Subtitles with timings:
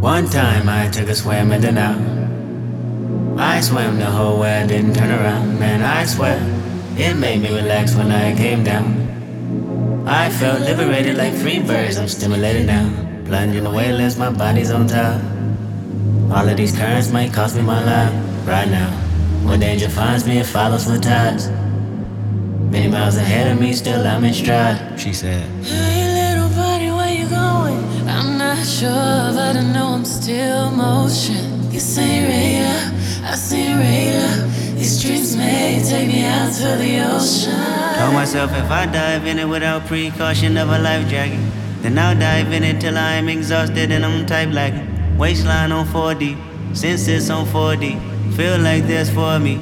[0.00, 1.98] One time I took a swim in the now.
[3.36, 5.58] I swam the whole way, I didn't turn around.
[5.58, 6.38] Man, I swear,
[6.96, 10.06] it made me relax when I came down.
[10.06, 12.88] I felt liberated like free birds, I'm stimulated now.
[13.24, 15.20] Plunging away, less my body's on top.
[16.30, 18.90] All of these currents might cost me my life right now.
[19.44, 21.48] When danger finds me, it follows with tides.
[22.70, 25.00] Many miles ahead of me, still I'm in stride.
[25.00, 25.44] She said,
[28.58, 31.70] not sure, but I know I'm still motion.
[31.70, 34.48] You say radar, I say radar.
[34.74, 37.54] These dreams may take me out to the ocean.
[37.98, 41.40] Told myself if I dive in it without precaution of a life jacket,
[41.82, 45.16] then I'll dive in it till I'm exhausted and I'm type lagging.
[45.16, 46.36] Waistline on 4D,
[46.76, 49.60] senses on 4D, feel like this for me.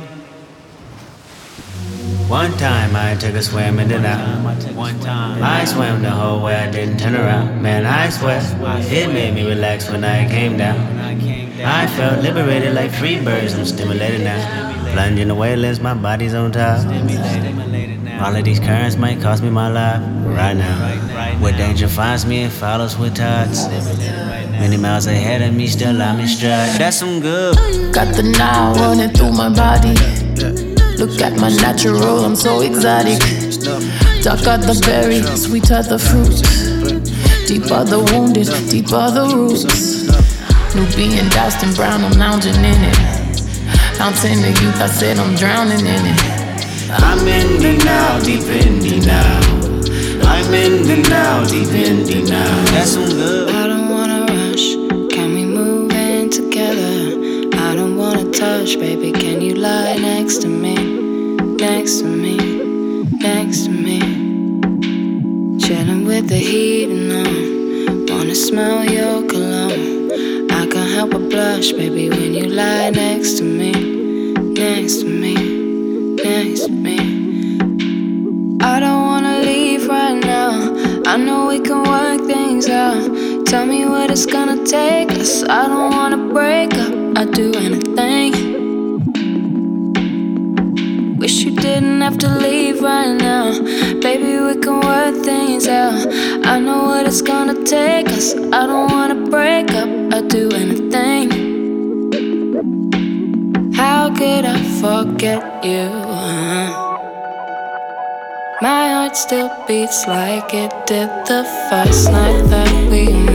[2.29, 4.43] One time I took a swim in the now.
[4.75, 5.41] One time.
[5.45, 7.63] I swam the whole way, I didn't turn around.
[7.63, 8.41] Man, I swear,
[8.91, 10.77] it made me relax when I came down.
[11.65, 14.93] I felt liberated like free birds, I'm stimulated now.
[14.93, 16.85] Plunging away, less my body's on top.
[18.21, 21.39] All of these currents might cost me my life right now.
[21.41, 23.69] Where danger finds me, it follows with tides.
[24.51, 26.77] Many miles ahead of me, still I'm in stride.
[26.77, 27.55] That's some good.
[27.95, 30.66] Got the now running through my body.
[30.99, 33.21] Look at my natural, I'm so exotic.
[34.23, 36.41] Darker the berry, sweeter the fruit.
[37.47, 39.65] Deeper the wounded, deeper the roots.
[40.75, 42.97] Nubian doused in brown, I'm lounging in it.
[43.97, 46.37] Fountain of youth, I said I'm drowning in it.
[46.91, 49.57] I'm in the now, deep in the now.
[50.29, 52.65] I'm in the now, deep in the now.
[52.73, 53.51] That's some good.
[53.51, 54.75] I don't wanna rush.
[55.15, 57.57] Can we move in together?
[57.59, 59.13] I don't wanna touch, baby.
[59.13, 60.76] Can you lie next to me?
[61.59, 62.37] Next to me,
[63.19, 63.99] next to me.
[65.59, 68.07] Chilling with the heating on.
[68.07, 70.11] Wanna smell your cologne.
[70.51, 73.73] I can't help but blush, baby, when you lie next to me.
[74.53, 75.35] Next to me,
[76.17, 76.99] next to me.
[78.61, 80.75] I don't wanna leave right now.
[81.07, 83.47] I know we can work things out.
[83.47, 85.43] Tell me what it's gonna take us.
[85.45, 86.93] I don't wanna break up.
[87.17, 87.86] I'd do anything.
[95.07, 96.07] Work things out.
[96.45, 98.35] I know what it's gonna take us.
[98.35, 99.89] I don't wanna break up.
[100.15, 101.27] I'd do anything.
[103.73, 105.89] How could I forget you?
[108.63, 113.26] My heart still beats like it did the first night that we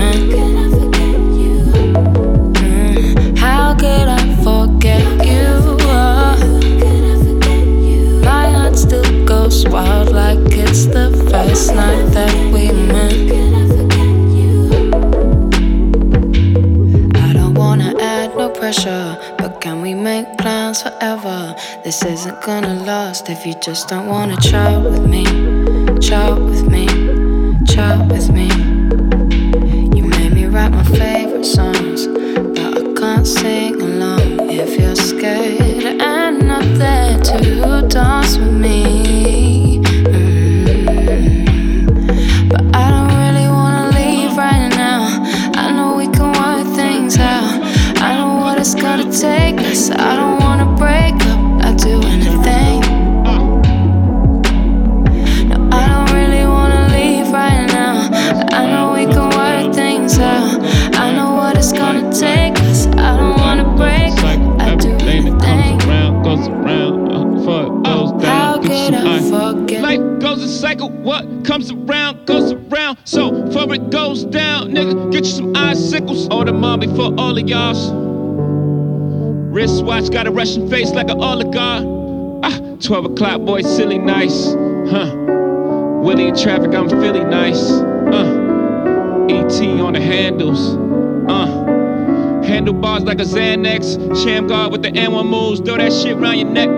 [9.71, 13.13] wild like it's the first night that we met.
[17.15, 21.55] I don't wanna add no pressure, but can we make plans forever?
[21.85, 25.23] This isn't gonna last if you just don't wanna chat with me.
[25.99, 26.85] Chat with me,
[27.65, 28.49] chat with me.
[29.95, 32.07] You made me write my favorite songs,
[32.55, 35.80] but I can't sing along if you're scared
[77.51, 77.91] y'all's.
[79.51, 81.83] Wristwatch got a Russian face like an oligarch.
[82.43, 84.53] Ah, 12 o'clock, boy, silly nice.
[84.89, 85.13] Huh.
[86.01, 87.69] Willie in traffic, I'm Philly nice.
[87.69, 89.27] Uh.
[89.29, 90.77] ET on the handles.
[91.29, 92.41] Uh.
[92.43, 94.23] Handlebars like a Xanax.
[94.23, 95.59] Sham guard with the N1 moves.
[95.59, 96.69] Throw that shit round your neck.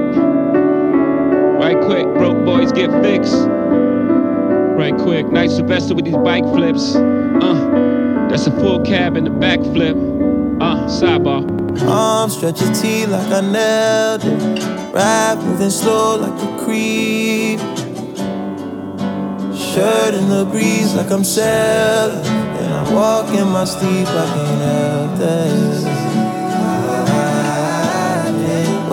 [1.62, 3.36] Right quick, broke boys get fixed.
[3.46, 6.96] Right quick, night Sylvester with these bike flips.
[6.96, 9.96] Uh, that's a full cab in the back flip.
[10.60, 11.44] Uh, sidebar.
[11.90, 14.64] Arm stretch your T like I nailed it.
[14.94, 17.60] Rap moving slow like a creep.
[19.58, 22.26] Shirt in the breeze like I'm sailing.
[22.26, 26.14] And I walk in my sleep, like I can't help that.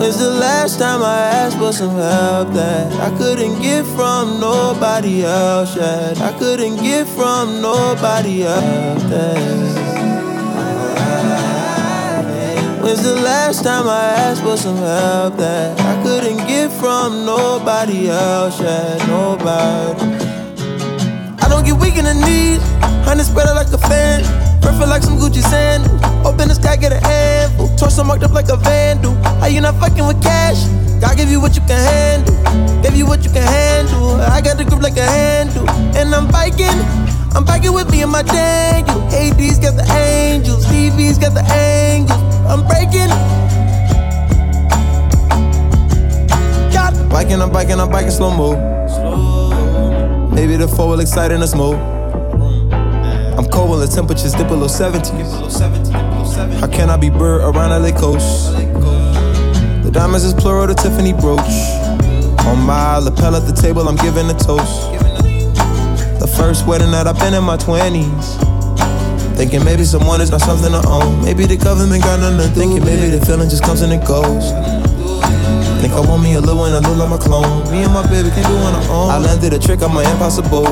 [0.01, 5.23] When's the last time I asked for some help that I couldn't get from nobody
[5.23, 6.19] else yet?
[6.19, 9.03] I couldn't get from nobody else.
[9.03, 10.10] That
[12.81, 18.09] When's the last time I asked for some help that I couldn't get from nobody
[18.09, 18.59] else?
[18.59, 20.01] Yeah, nobody.
[21.37, 22.57] I don't get weak in the knees,
[23.05, 24.25] honey spread out like a fan.
[24.63, 26.01] Perfect like some Gucci sandals.
[26.25, 27.69] Open the sky, get a handful.
[27.77, 29.13] Torso marked up like a vandal.
[29.37, 30.65] How you not fucking with cash?
[30.99, 32.33] God give you what you can handle.
[32.81, 34.19] Give you what you can handle.
[34.21, 35.69] I got the grip like a handle.
[35.93, 36.81] And I'm biking.
[37.37, 39.01] I'm biking with me and my Daniel.
[39.13, 40.65] AD's got the angels.
[40.65, 42.30] TV's got the angels.
[42.47, 43.09] I'm breaking.
[47.09, 48.55] Biking, I'm biking, I'm biking slow mo.
[50.33, 51.77] Maybe the four will excite in a smoke.
[53.37, 55.11] I'm cold when the temperatures dip below 70.
[56.59, 58.53] How can I be bird around LA coast?
[58.53, 61.39] The diamonds is plural, the Tiffany brooch.
[62.47, 64.91] On my lapel at the table, I'm giving a toast.
[66.19, 68.60] The first wedding that I've been in my 20s.
[69.41, 71.25] Thinking maybe someone is not something to own.
[71.25, 72.61] Maybe the government got nothing to do.
[72.61, 74.53] Thinking maybe the feeling just comes and it goes.
[75.81, 77.65] Think I want me a little one, I look like my clone.
[77.73, 79.09] Me and my baby can do on our own.
[79.09, 80.69] I landed a trick on my impossible.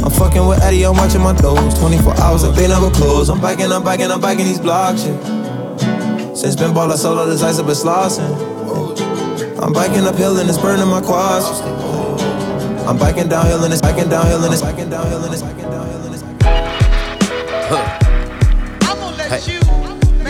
[0.00, 1.76] I'm fucking with Eddie, I'm watching my doors.
[1.84, 3.28] 24 hours like they never close.
[3.28, 6.32] I'm biking, I'm biking, I'm biking these blocks, yeah.
[6.32, 8.24] Since been ball, I solo this ice, I've been slossing.
[9.60, 11.60] I'm biking uphill and it's burning my quads.
[12.88, 15.71] I'm biking downhill and it's biking downhill and it's biking downhill and it's biking downhill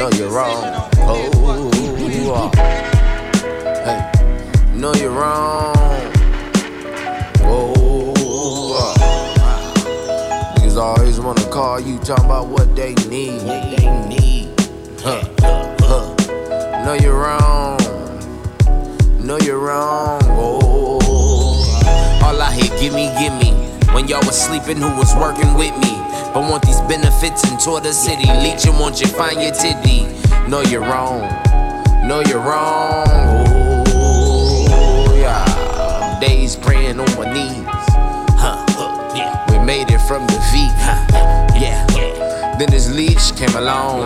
[0.02, 0.64] no, you're wrong.
[0.99, 1.70] Oh,
[3.84, 4.10] hey,
[4.75, 5.76] no, you're wrong.
[7.44, 8.94] Oh,
[10.56, 13.43] niggas always wanna call you, talking about what they need.
[13.43, 14.50] What They need.
[15.00, 15.22] Huh,
[15.78, 16.84] huh.
[16.84, 17.78] No, you're wrong.
[19.20, 20.20] No, you're wrong.
[20.31, 20.98] Oh,
[22.25, 23.52] all I hear, gimme, gimme.
[23.94, 26.11] When y'all was sleeping, who was working with me?
[26.34, 28.25] But want these benefits and tour the city.
[28.25, 30.06] Leeching, want you find your titty.
[30.49, 31.20] No, you're wrong.
[32.08, 33.05] No, you're wrong.
[33.88, 36.19] Oh, yeah.
[36.20, 37.67] Days praying on my knees.
[38.40, 38.64] Huh.
[39.50, 40.73] We made it from defeat.
[40.81, 41.87] Huh, yeah.
[42.58, 44.00] Then this leech came along.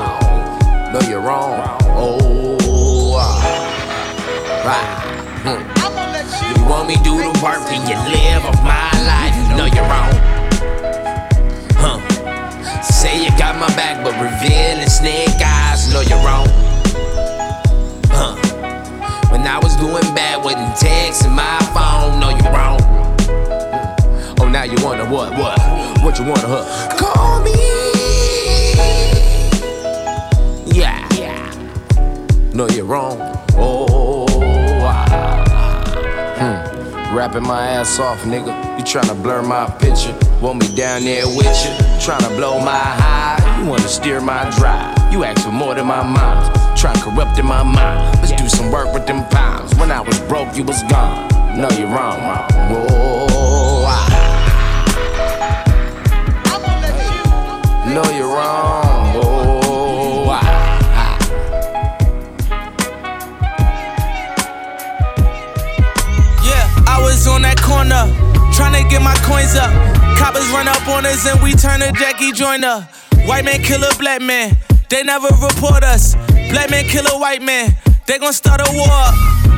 [0.92, 1.78] No, you're wrong.
[1.94, 4.66] Oh, ah.
[4.66, 5.06] right.
[5.46, 6.58] Hmm.
[6.58, 9.56] You want me do the work and you live of my life?
[9.56, 10.15] No, you're wrong.
[13.58, 16.46] Got my back, but revealing snake eyes, no, you're wrong.
[18.10, 18.36] Huh.
[19.30, 22.80] When I was doing bad, wasn't texting my phone, no, you're wrong.
[24.40, 25.32] Oh, now you wanna what?
[25.38, 25.58] What?
[26.02, 26.96] What you wanna, huh?
[26.98, 27.52] Call me.
[30.66, 31.02] Yeah.
[32.52, 33.18] No, you're wrong.
[33.56, 34.26] Oh,
[34.82, 35.84] ah.
[36.38, 37.16] Hmm.
[37.16, 38.78] Rapping my ass off, nigga.
[38.78, 40.16] You tryna blur my picture.
[40.40, 41.72] Want me down there with you.
[41.98, 43.45] Tryna blow my high.
[43.58, 44.94] You wanna steer my drive.
[45.12, 46.54] You ask for more than my mind.
[46.76, 48.18] Tryna corrupting my mind.
[48.20, 49.74] Let's do some work with them pounds.
[49.76, 51.28] When I was broke, you was gone.
[51.58, 52.44] No, you're wrong, wrong.
[52.70, 54.22] Whoa, ah.
[57.86, 59.16] No, you're wrong.
[60.28, 60.42] Ah,
[60.92, 61.16] ah.
[66.44, 68.06] Yeah, I was on that corner,
[68.52, 69.72] trying to get my coins up.
[70.18, 72.86] Coppers run up on us and we turn to Jackie Joyner.
[73.26, 74.56] White man kill a black man,
[74.88, 76.14] they never report us.
[76.50, 77.74] Black man kill a white man,
[78.06, 79.02] they gon' start a war.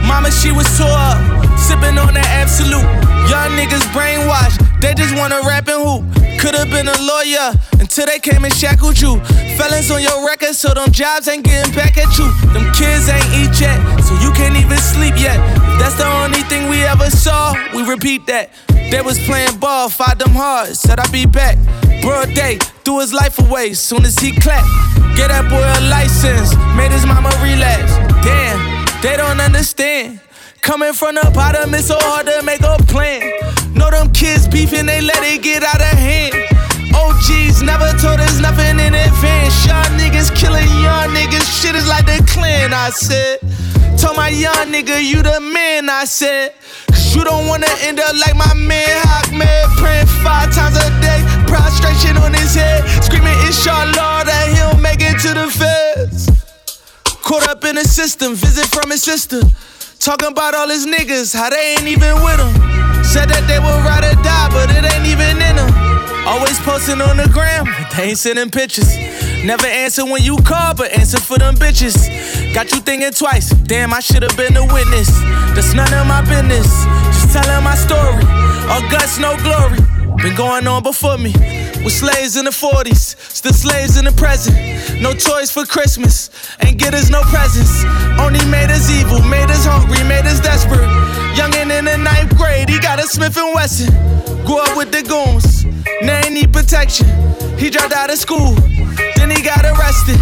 [0.09, 1.21] Mama, she was tore up,
[1.59, 2.89] sipping on that absolute.
[3.29, 6.01] Young niggas brainwashed, they just wanna rap and hoop.
[6.41, 7.53] Could've been a lawyer
[7.99, 9.19] until they came and shackled you.
[9.59, 12.31] Felons on your record, so them jobs ain't getting back at you.
[12.53, 15.39] Them kids ain't eat yet, so you can't even sleep yet.
[15.75, 18.51] If that's the only thing we ever saw, we repeat that.
[18.69, 21.59] They was playing ball, fought them hard, said I'd be back.
[22.01, 24.69] Broad day, threw his life away, soon as he clapped.
[25.17, 27.91] Get that boy a license, made his mama relapse.
[28.23, 30.21] Damn, they don't understand.
[30.61, 33.23] Coming from the bottom, it's so hard to make a plan.
[33.75, 36.58] Know them kids beefing, they let it get out of hand.
[37.19, 39.67] OGs never told us nothing in advance.
[39.67, 43.41] Young niggas killing young niggas, shit is like the clan, I said.
[43.99, 46.55] Told my young nigga, you the man, I said.
[46.87, 51.21] Cause you don't wanna end up like my man Ahmed, praying five times a day,
[51.51, 56.31] prostration on his head, screaming, Inshallah, that he'll make it to the feds.
[57.23, 59.43] Caught up in the system, visit from his sister.
[59.99, 62.55] Talking about all his niggas, how they ain't even with him.
[63.03, 65.88] Said that they would ride or die, but it ain't even in them.
[66.29, 68.95] Always posting on the gram, but they ain't sending pictures.
[69.45, 71.97] Never answer when you call, but answer for them bitches.
[72.53, 75.09] Got you thinking twice, damn, I should've been a witness.
[75.57, 76.69] That's none of my business,
[77.17, 78.25] just telling my story.
[78.69, 79.79] All guts, no glory.
[80.23, 81.33] Been going on before me.
[81.85, 84.57] with slaves in the 40s, still slaves in the present.
[85.01, 86.31] No toys for Christmas,
[86.61, 87.85] ain't get us no presents.
[88.21, 90.89] Only made us evil, made us hungry, made us desperate.
[91.39, 93.95] Youngin' in the ninth grade, he got a Smith and Wesson.
[94.45, 95.65] Grew up with the goons,
[96.03, 97.07] now he need protection.
[97.59, 98.55] He dropped out of school,
[99.17, 100.21] then he got arrested.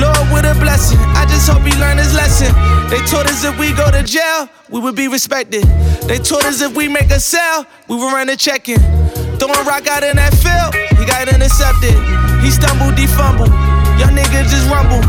[0.00, 2.54] Lord with a blessing, I just hope he learned his lesson.
[2.88, 5.64] They told us if we go to jail, we would be respected.
[6.08, 8.80] They told us if we make a sale, we would run a check-in.
[9.38, 11.94] Throwing rock out in that field, he got intercepted.
[12.42, 13.52] He stumbled, defumbled.
[13.98, 15.02] Young niggas just rumble.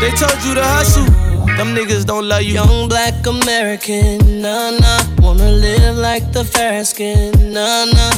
[0.00, 1.27] They told you to hustle.
[1.58, 2.54] Them niggas don't love you.
[2.54, 5.00] Young black American, nah nah.
[5.18, 8.12] Wanna live like the fair skin, nah nah.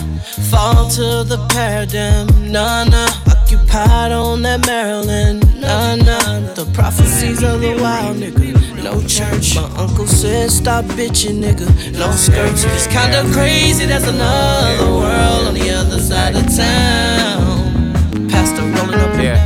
[0.50, 3.08] Fall to the paradigm, nah nah.
[3.30, 6.52] Occupied on that Maryland, nah nah.
[6.52, 9.56] The prophecies of the wild nigga, no church.
[9.56, 11.66] My uncle said stop bitching, nigga,
[11.98, 12.64] no skirts.
[12.64, 18.28] It's kinda crazy, there's another world on the other side of town.
[18.28, 19.14] Pastor rolling up.
[19.18, 19.40] Yeah.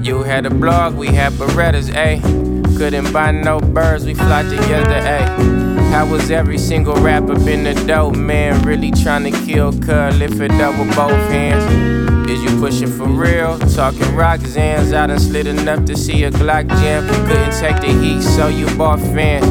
[0.00, 2.51] You had a blog, we had Berettas, ayy.
[2.82, 5.90] Couldn't buy no birds, we fly together, ayy.
[5.92, 8.60] How was every single rapper been a dope man?
[8.62, 12.28] Really trying to kill Cud, lift it up with both hands.
[12.28, 13.56] Is you pushing for real?
[13.60, 17.06] Talking zans, I done slid enough to see a Glock jam.
[17.28, 19.46] Couldn't take the heat, so you bought fans.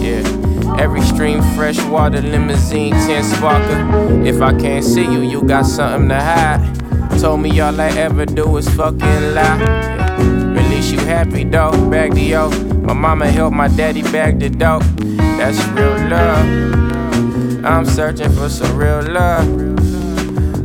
[0.00, 0.78] Yeah.
[0.78, 4.24] Every stream, fresh water, limousine, 10 sparker.
[4.24, 7.18] If I can't see you, you got something to hide.
[7.18, 10.54] Told me all I ever do is fucking lie.
[10.54, 12.75] Release you happy though, bag the yo.
[12.86, 14.84] My mama helped my daddy bag the dope.
[15.38, 17.64] That's real love.
[17.64, 19.44] I'm searching for some real love.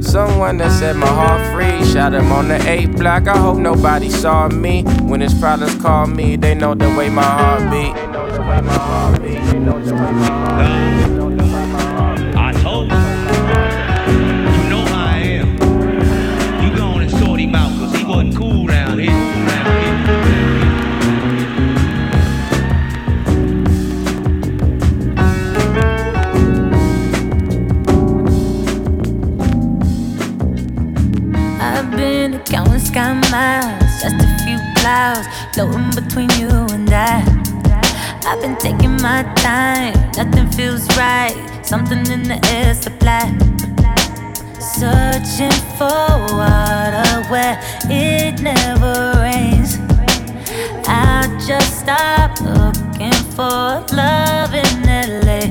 [0.04, 1.84] Someone that set my heart free.
[1.92, 3.28] Shot him on the 8 block.
[3.28, 4.84] I hope nobody saw me.
[5.02, 7.96] When his problems call me, they know the way my heart beat.
[7.96, 9.42] They know the way my heart beat.
[9.42, 10.91] They know the way my heart beat.
[37.02, 37.24] I.
[38.28, 41.36] I've been taking my time, nothing feels right.
[41.64, 43.26] Something in the air supply.
[44.60, 46.06] Searching for
[46.38, 47.58] water where
[47.90, 49.80] it never rains.
[50.88, 55.42] I just stop looking for love in LA.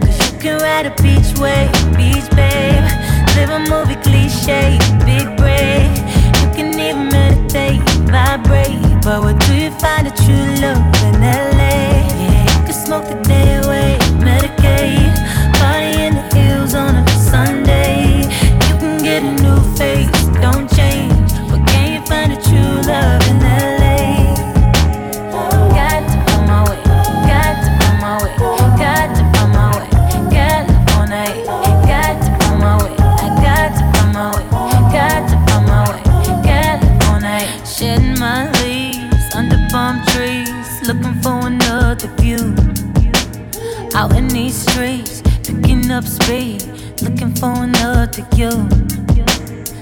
[0.00, 2.84] Cause you can ride a beach wave, beach babe.
[3.36, 5.92] Live a movie cliche, big break.
[6.40, 8.93] You can even meditate, vibrate.
[9.04, 12.08] But where do you find a true love in LA?
[12.16, 15.23] Yeah, you can smoke the day away, medicate.
[45.94, 46.60] Up speed,
[47.02, 48.50] looking for another you.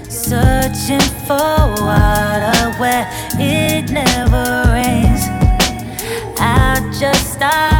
[0.07, 3.07] Searching for water where
[3.39, 5.23] it never rains.
[6.39, 7.72] I just stop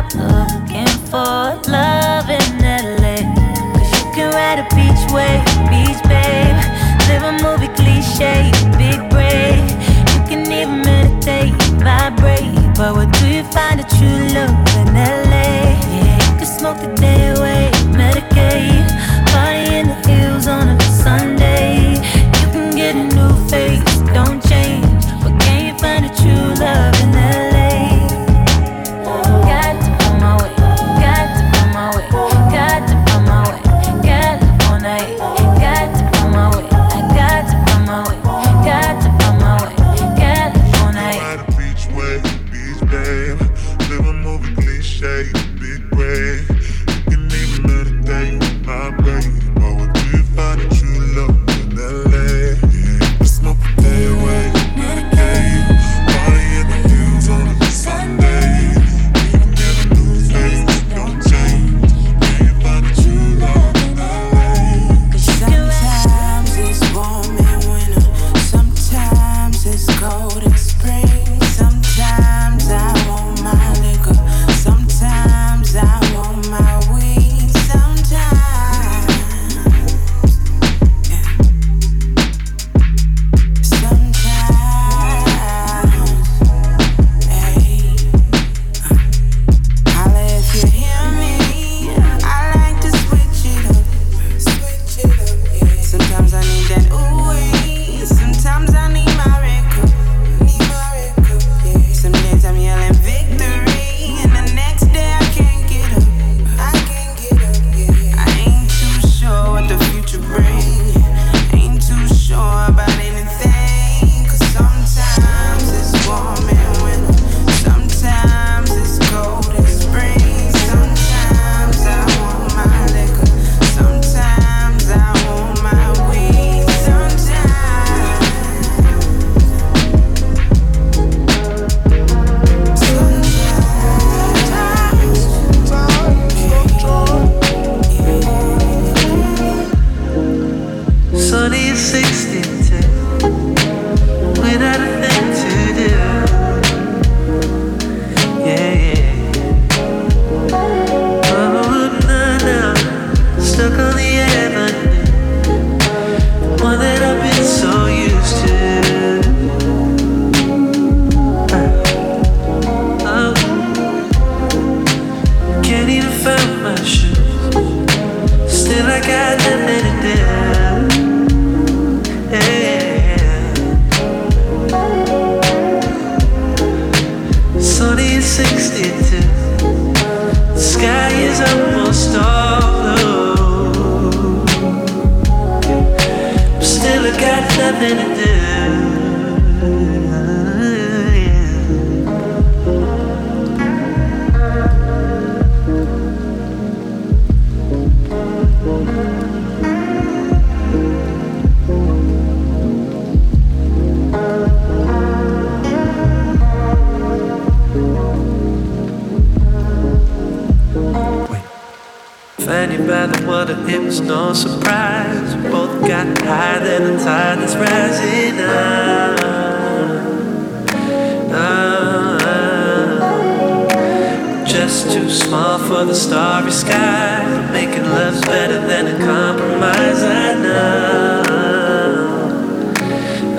[225.83, 227.51] small the starry sky.
[227.51, 230.01] Making love's better than a compromise.
[230.03, 231.24] I know.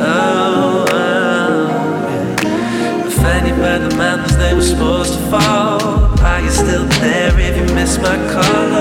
[0.01, 1.71] Oh, oh.
[3.11, 5.81] Finding by the mountains they were supposed to fall.
[6.21, 8.74] Are you still there if you miss my call?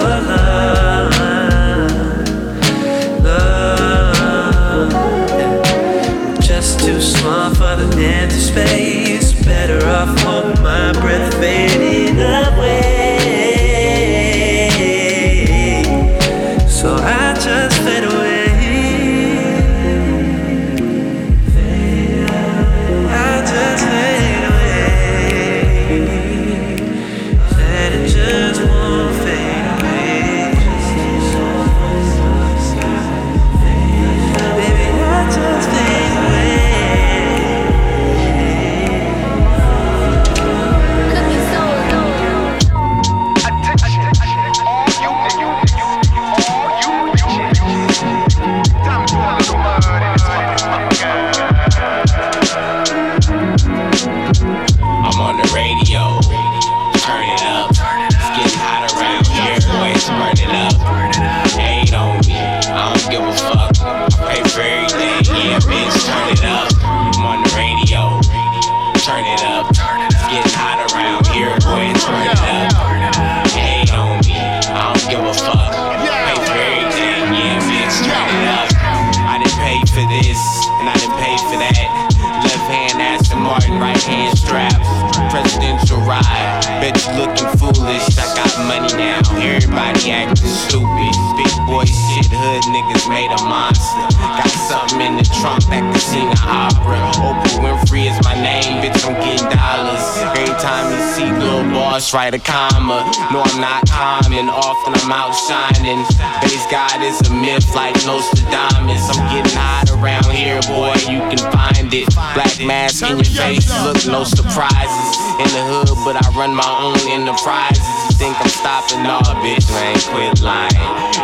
[89.73, 91.13] Everybody acting stupid.
[91.33, 94.05] Big boy shit, hood niggas made a monster.
[94.21, 97.01] Got something in the trunk that can sing an opera.
[97.17, 100.05] Oprah Winfrey is my name, bitch, I'm getting dollars.
[100.37, 103.01] Every time you see Lil Boss, write a comma.
[103.33, 106.05] No, I'm not common, often I'm out shining.
[106.45, 109.09] Based God is a myth like Nostradamus.
[109.09, 112.13] I'm getting hot around here, boy, you can find it.
[112.37, 115.17] Black mask in your face, look, no surprises.
[115.41, 117.92] In the hood, but I run my own enterprises.
[118.13, 119.03] Think I'm stopping?
[119.03, 120.71] Nah, bitch, I ain't quit lying.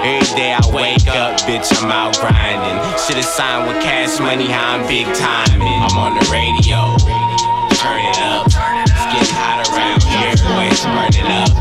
[0.04, 2.76] Every day I wake up, bitch, I'm out grinding.
[3.00, 5.80] Should've signed with cash money, how I'm big timing.
[5.80, 7.00] I'm on the radio,
[7.80, 8.52] turn it up.
[8.52, 11.56] It's getting hot around here, boys, burn it up.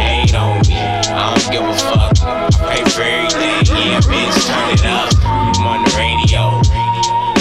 [0.00, 2.16] Hate on me, I don't give a fuck.
[2.24, 5.12] I pay for everything, yeah, bitch, turn it up.
[5.28, 6.56] I'm on the radio,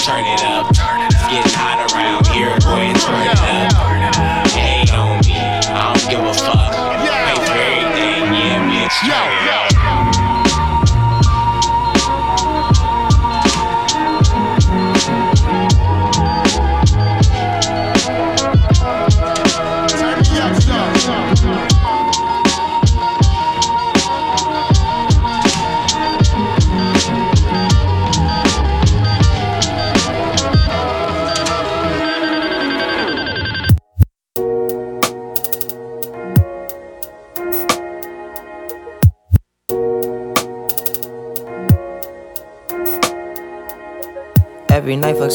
[0.04, 0.68] turn it up.
[1.08, 4.52] It's getting hot around here, boys, turn it up.
[4.52, 6.53] Hate on me, I don't give a fuck.
[9.06, 9.73] Yeah, bitch,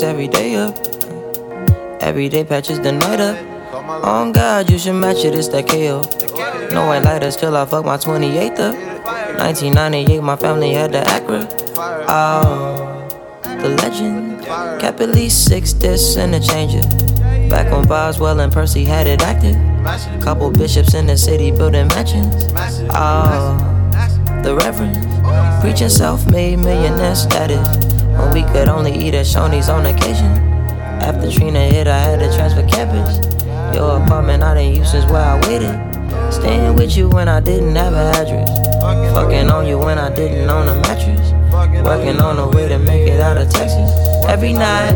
[0.02, 0.78] Every day up.
[2.00, 3.36] Every day patches the night up.
[4.04, 6.02] On God, you should match it, it's that KO.
[6.72, 8.76] No white lighters till I fuck my 28th up.
[9.38, 11.48] 1998, my family had the Acura.
[12.08, 13.08] Oh,
[13.42, 14.44] the legend.
[14.80, 16.82] Kept at least six discs and a changer.
[17.50, 19.56] Back when Boswell and Percy had it active.
[20.22, 22.52] Couple bishops in the city building mansions.
[22.90, 23.58] Oh,
[24.44, 24.96] the Reverend.
[25.60, 27.87] Preaching self made millionaire status.
[28.18, 30.26] When we could only eat at Shoney's on occasion.
[31.00, 33.24] After Trina hit, I had to transfer campus.
[33.74, 35.74] Your apartment I didn't use since where I waited.
[36.32, 38.50] Staying with you when I didn't have an address.
[39.14, 41.32] Fucking on you when I didn't own a mattress.
[41.84, 43.90] Working on a way to make it out of Texas.
[44.26, 44.94] Every night.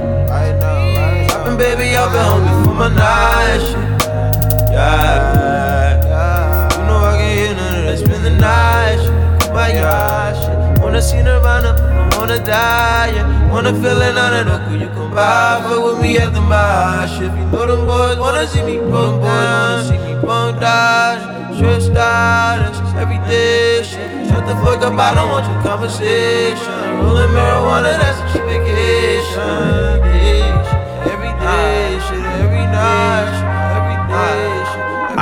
[1.28, 3.62] Dropping baby up and home for my night.
[4.70, 5.62] Yeah.
[7.96, 9.12] Spend the night shit.
[9.40, 10.82] Kumbaya shit.
[10.82, 11.76] Wanna see Nirvana,
[12.22, 13.10] wanna die.
[13.16, 13.50] Yeah.
[13.52, 15.60] Wanna feel it on it, could you come by?
[15.64, 17.18] Fuck with me at the mosh.
[17.18, 21.18] If you know them boys wanna see me bum wanna see me bum out,
[22.62, 24.28] that's just everyday shit.
[24.28, 26.74] Shut the fuck up, I don't want your conversation.
[27.02, 29.98] Rolling marijuana, that's a cheap vacation.
[31.12, 33.51] Every day, shit, every night, shit.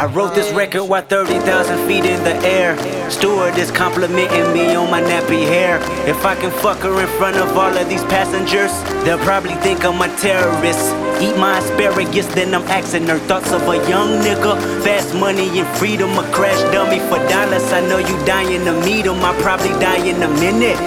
[0.00, 2.72] I wrote this record while 30,000 feet in the air.
[3.10, 5.76] Steward is complimenting me on my nappy hair.
[6.08, 8.72] If I can fuck her in front of all of these passengers,
[9.04, 10.88] they'll probably think I'm a terrorist.
[11.20, 14.56] Eat my asparagus, then I'm asking her thoughts of a young nigga.
[14.82, 17.70] Fast money and freedom, a crash dummy for dollars.
[17.70, 20.80] I know you dying to meet him, I probably die in a minute.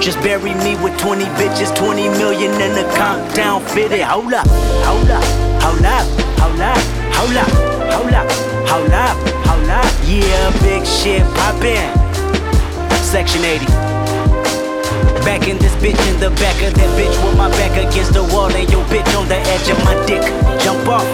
[0.00, 4.02] Just bury me with 20 bitches, 20 million in the countdown fitted.
[4.02, 4.46] Hold up,
[4.86, 5.24] hold up,
[5.58, 6.06] hold up,
[6.38, 6.78] hold up,
[7.18, 8.30] hold up, hold up,
[8.68, 9.90] hold up, hold up.
[10.06, 11.90] Yeah, big shit poppin'.
[13.02, 13.66] Section 80.
[15.26, 18.24] Back in this bitch in the back of that bitch with my back against the
[18.24, 20.22] wall and your bitch on the edge of my dick.
[20.62, 21.04] Jump off.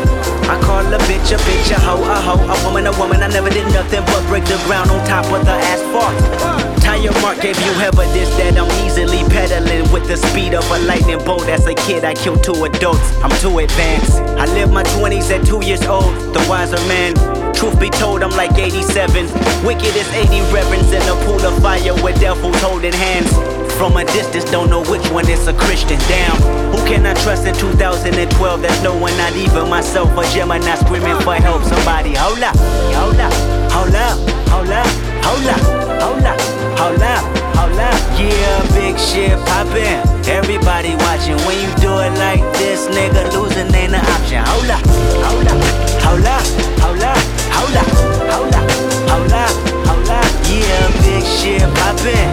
[0.49, 3.23] I call a bitch a bitch, a hoe, a hoe, a woman, a woman.
[3.23, 6.76] I never did nothing but break the ground on top of the asphalt.
[6.97, 11.23] Tire mark gave you evidence that I'm easily pedaling with the speed of a lightning
[11.29, 11.45] bolt.
[11.45, 13.13] As a kid, I killed two adults.
[13.21, 14.17] I'm too advanced.
[14.41, 17.13] I lived my 20s at two years old, the wiser man.
[17.53, 19.29] Truth be told, I'm like 87.
[19.61, 23.29] Wicked as 80 reverends in a pool of fire with devils holding hands.
[23.77, 26.01] From a distance, don't know which one is a Christian.
[26.09, 26.41] Damn,
[26.73, 28.63] who can I trust in 2012?
[28.63, 30.17] There's no one, not even myself.
[30.17, 31.63] A Gemini screaming for help.
[31.65, 32.57] Somebody, hold up,
[32.97, 33.35] hold up,
[33.69, 34.17] hold up,
[34.49, 34.87] hold up,
[35.21, 37.25] hold up, hold up, hold up,
[37.57, 37.99] hold up.
[38.19, 40.01] Yeah, big shit poppin'.
[40.29, 41.39] Everybody watching.
[41.47, 44.45] When you do it like this, nigga, losing ain't an option.
[44.45, 44.85] Hold up,
[45.25, 45.59] hold up,
[46.05, 46.45] hold up,
[46.81, 47.19] hold up,
[47.53, 47.89] hold up,
[48.31, 48.69] hold up,
[49.11, 49.55] hold up,
[49.89, 50.31] hold up.
[50.49, 52.31] Yeah, big shit poppin'.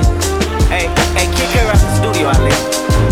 [0.68, 3.03] Hey, hey, kick her out the studio, I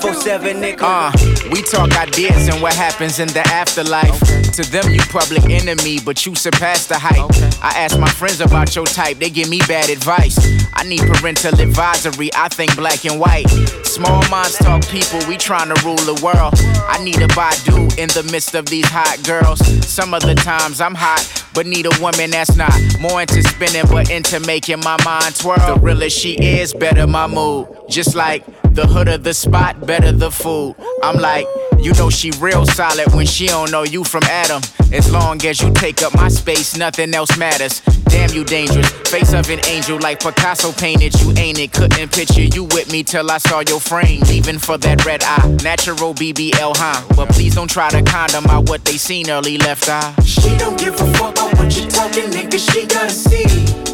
[0.00, 0.82] 24 7, nigga.
[0.82, 4.18] Uh, we talk ideas and what happens in the afterlife.
[4.52, 7.30] To them, you public enemy, but you surpass the hype.
[7.62, 10.38] I ask my friends about your type, they give me bad advice.
[10.74, 13.48] I need parental advisory, I think black and white.
[13.84, 16.54] Small minds talk people, we trying to rule the world.
[16.88, 19.60] I need a Badu in the midst of these hot girls.
[19.86, 21.24] Some of the times I'm hot,
[21.56, 25.56] but need a woman that's not more into spinning, but into making my mind twirl.
[25.56, 27.66] The realer she is, better my mood.
[27.88, 30.76] Just like the hood of the spot, better the food.
[31.02, 31.46] I'm like,
[31.78, 34.62] you know she real solid when she don't know you from Adam.
[34.92, 37.80] As long as you take up my space, nothing else matters.
[38.04, 41.20] Damn you dangerous, face of an angel like Picasso painted.
[41.20, 44.20] You ain't it, couldn't picture you with me till I saw your frame.
[44.22, 47.04] Leaving for that red eye, natural BBL, huh?
[47.14, 50.14] But please don't try to condom out what they seen early left eye.
[50.24, 52.58] She don't give a fuck about what you talking, nigga.
[52.58, 53.86] She gotta see.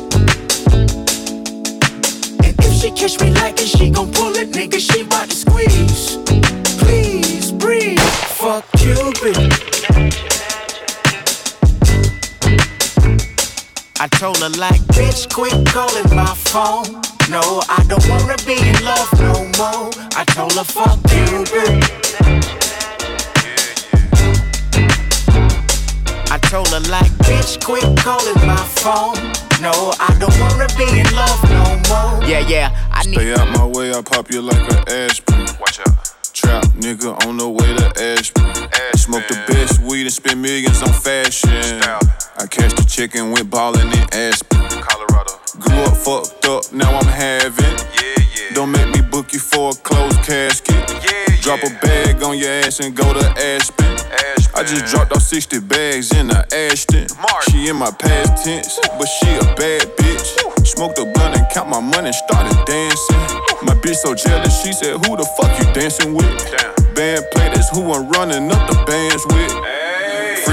[2.83, 4.81] She catch me like it, she gon' pull it, nigga.
[4.81, 6.17] She bout to squeeze.
[6.79, 8.01] Please breathe.
[8.43, 9.39] Fuck Cupid.
[14.01, 17.01] I told her like, bitch, quit calling my phone.
[17.31, 19.91] No, I don't wanna be in love no more.
[20.21, 21.79] I told her fuck Cupid.
[26.35, 29.19] I told her like, bitch, quit calling my phone.
[29.63, 32.29] No, I don't wanna be in love no more.
[32.29, 33.15] Yeah, yeah, I need.
[33.15, 35.47] Stay out my way, I pop you like an aspirin.
[35.61, 36.12] Watch out.
[36.43, 38.51] Trap nigga on the way to Ashburn.
[38.99, 41.63] Smoke the best weed and spend millions on fashion.
[41.63, 42.01] Style.
[42.39, 44.59] I cashed the check and went ballin' in Aspen.
[44.83, 45.39] Colorado.
[45.61, 47.65] Grew up fucked up, now I'm having.
[47.95, 48.55] Yeah, yeah.
[48.55, 50.75] Don't make me book you for a closed casket.
[51.07, 53.87] Yeah, Drop a bag on your ass and go to Aspen.
[53.87, 54.59] Ashburn.
[54.59, 57.07] I just dropped off 60 bags in the Aston.
[57.23, 57.43] Mark.
[57.51, 60.67] She in my past tense, but she a bad bitch.
[60.67, 63.42] Smoked a blunt and count my money, started dancing.
[63.65, 66.27] My bitch so jealous, she said, Who the fuck you dancing with?
[66.95, 69.82] Band play, that's who I'm running up the bands with.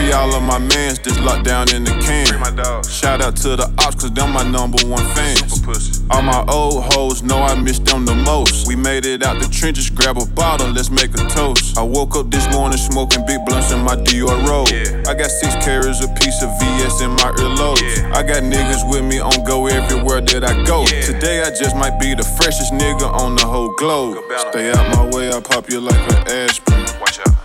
[0.10, 2.26] Free all of my mans just locked down in the can.
[2.26, 2.84] Free my dog.
[2.90, 5.62] Shout out to the ops, cause them my number one fans.
[6.10, 8.68] All my old hoes know I miss them the most.
[8.68, 11.78] We made it out the trenches, grab a bottle, let's make a toast.
[11.78, 14.70] I woke up this morning smoking big blunts in my Dior robe.
[14.74, 15.04] Yeah.
[15.06, 17.82] I got six carats, a piece of VS in my earlobes.
[17.86, 18.18] Yeah.
[18.18, 20.86] I got niggas with me on go everywhere that I go.
[20.90, 21.06] Yeah.
[21.06, 24.18] Today I just might be the freshest nigga on the whole globe.
[24.50, 27.00] Stay out my way, I pop you like an aspirin.
[27.00, 27.39] Watch out.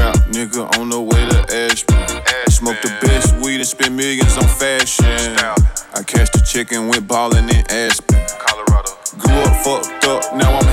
[0.00, 2.24] Trap nigga on the way to Ashburn.
[2.48, 5.04] Smoke the best weed and spend millions on fashion.
[5.92, 8.16] I cashed the check and went ballin' in Aspen.
[8.40, 8.96] Colorado.
[9.18, 10.69] Grew up fucked up, now I'm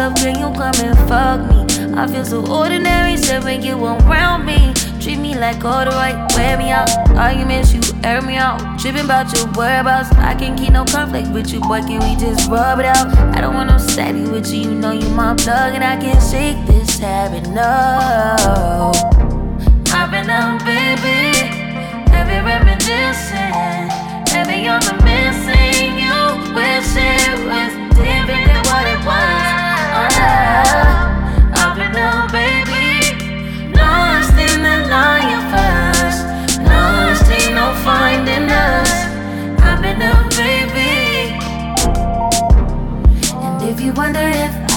[0.00, 1.94] yourself, can you come and fuck me?
[1.94, 4.72] I feel so ordinary, so when you around me.
[5.00, 6.90] Treat me like all the right, wear me out.
[7.16, 8.78] Arguments, you air me out.
[8.78, 10.10] Tripping about your whereabouts.
[10.12, 11.80] I can't keep no conflict with you, boy.
[11.80, 13.08] Can we just rub it out?
[13.36, 16.22] I don't want no steady with you, you know you my plug, and I can't
[16.22, 19.09] shake this habit, no.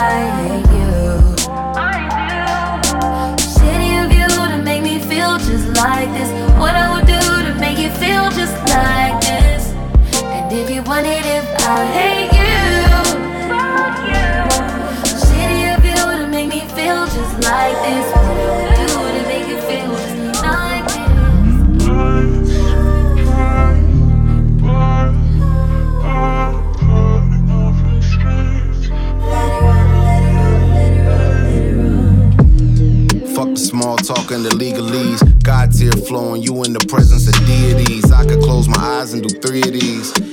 [0.06, 0.73] I
[36.14, 38.12] flowing, you in the presence of deities.
[38.12, 40.33] I could close my eyes and do three of these.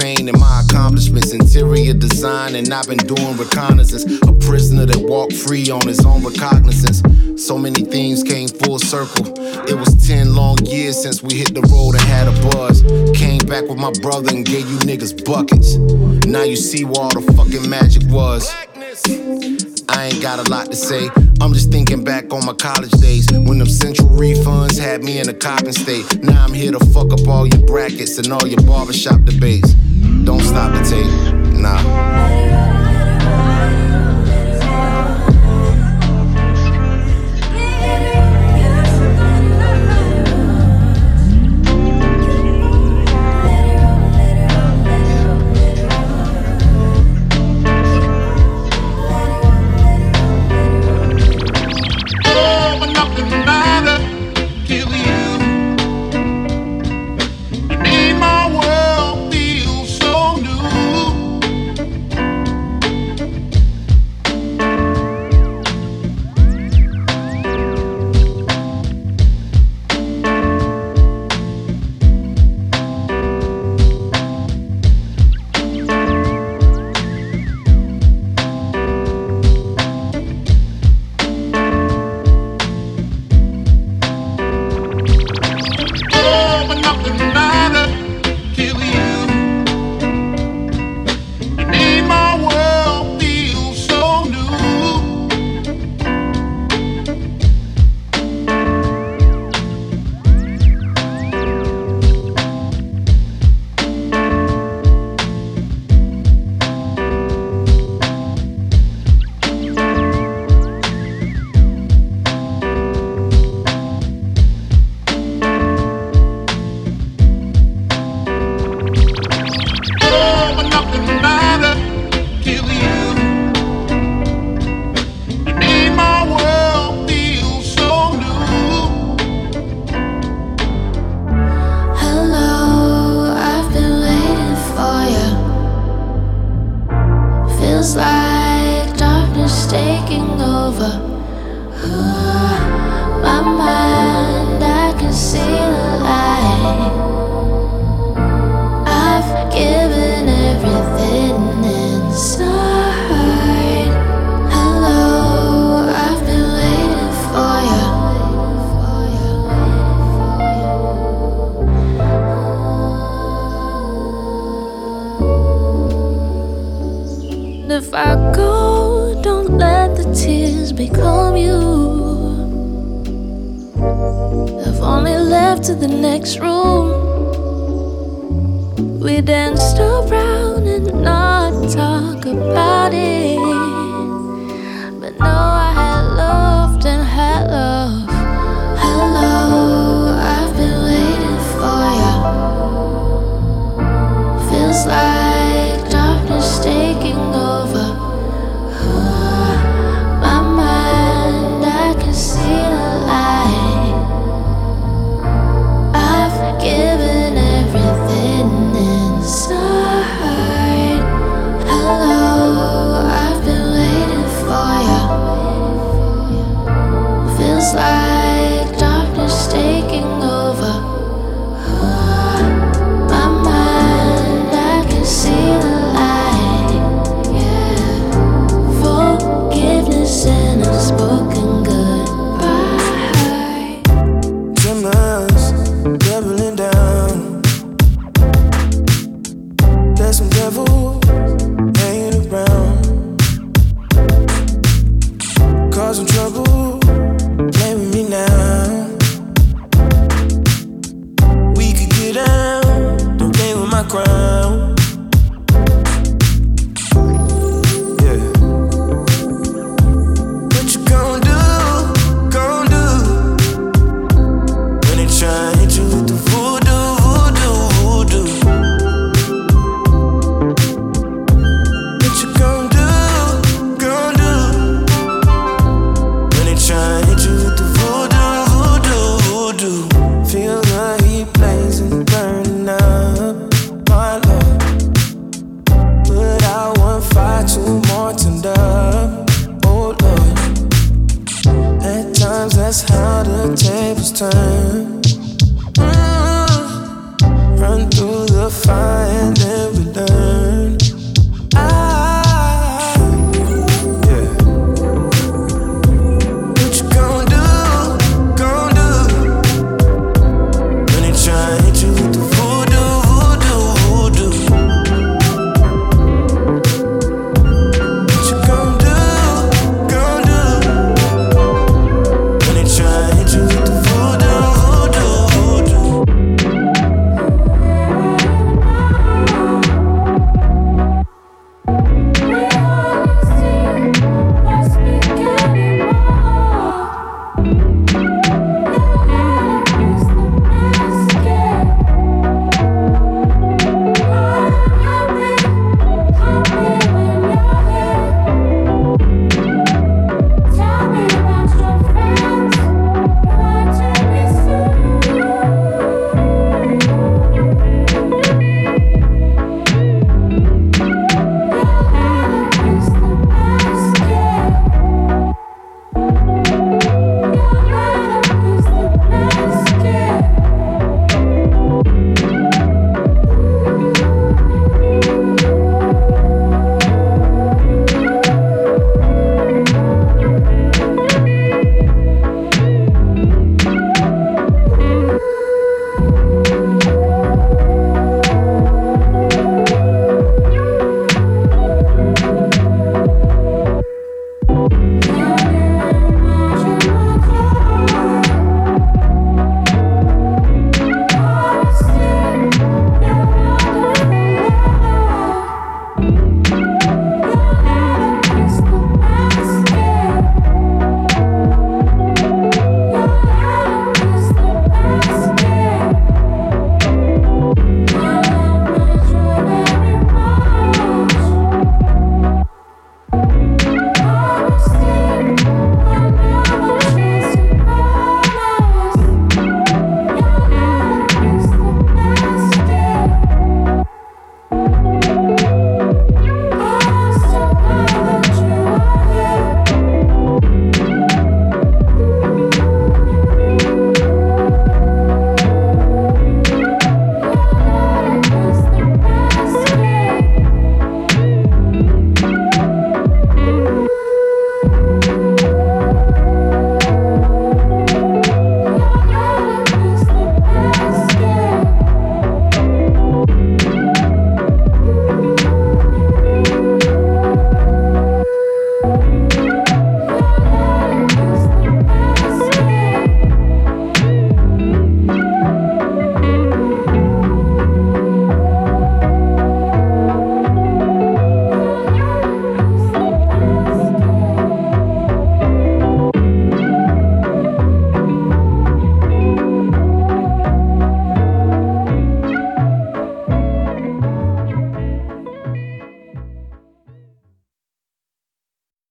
[0.01, 1.31] pain, and my accomplishments.
[1.31, 4.03] Interior design, and I've been doing reconnaissance.
[4.23, 7.01] A prisoner that walked free on his own recognizance.
[7.45, 9.27] So many things came full circle.
[9.67, 12.81] It was 10 long years since we hit the road and had a buzz.
[13.17, 15.77] Came back with my brother and gave you niggas buckets.
[16.27, 18.51] Now you see where all the fucking magic was.
[20.01, 21.11] I ain't got a lot to say.
[21.41, 25.29] I'm just thinking back on my college days when them central refunds had me in
[25.29, 26.23] a copping state.
[26.23, 29.75] Now I'm here to fuck up all your brackets and all your barbershop debates.
[30.23, 32.90] Don't stop the tape, nah.